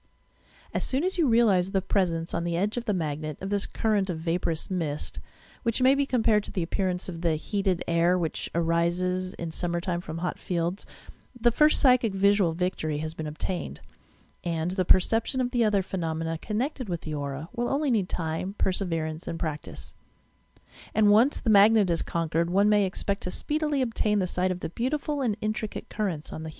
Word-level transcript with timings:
As 0.73 0.83
soon 0.83 1.03
as 1.03 1.19
you 1.19 1.27
realize 1.27 1.69
the 1.73 1.79
presence 1.79 2.33
on 2.33 2.43
the 2.43 2.57
edge 2.57 2.75
of 2.75 2.85
the 2.85 2.91
magnet, 2.93 3.37
of 3.39 3.51
this 3.51 3.67
current 3.67 4.09
of 4.09 4.17
vaporous 4.17 4.67
mist,— 4.71 5.19
which 5.61 5.79
may 5.79 5.93
be 5.93 6.07
compared 6.07 6.43
to 6.45 6.51
the 6.51 6.63
appearance 6.63 7.07
of 7.07 7.21
the 7.21 7.35
heated 7.35 7.83
air 7.87 8.17
which 8.17 8.49
arises 8.55 9.35
in 9.35 9.51
summertime 9.51 10.01
from 10.01 10.17
hot 10.17 10.39
fields,— 10.39 10.87
the 11.39 11.51
first 11.51 11.79
psychic 11.79 12.13
visual 12.15 12.53
victory 12.53 12.97
has 12.97 13.13
been 13.13 13.27
obtained, 13.27 13.79
and 14.43 14.71
the 14.71 14.85
perception 14.85 15.39
of 15.39 15.51
the 15.51 15.63
other 15.63 15.83
phenomena 15.83 16.35
connected 16.39 16.89
with 16.89 17.01
the 17.01 17.13
aura 17.13 17.47
will 17.53 17.69
only 17.69 17.91
need 17.91 18.09
time, 18.09 18.55
perseverance 18.57 19.27
and 19.27 19.39
practice: 19.39 19.93
and, 20.95 21.11
once 21.11 21.39
the 21.39 21.47
magnet 21.51 21.91
is 21.91 22.01
conquered, 22.01 22.49
one 22.49 22.67
may 22.69 22.85
expect 22.85 23.21
to 23.21 23.29
speedily 23.29 23.83
obtain 23.83 24.17
the 24.17 24.25
sight 24.25 24.49
of 24.49 24.61
the 24.61 24.69
beautiful 24.69 25.21
and 25.21 25.37
intricate 25.41 25.89
currenta 25.89 26.33
on 26.33 26.41
the 26.41 26.47
human 26.47 26.49
body. 26.49 26.49